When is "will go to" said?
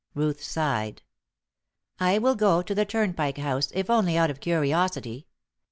2.17-2.73